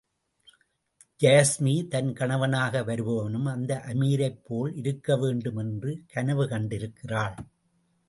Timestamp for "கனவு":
6.07-6.45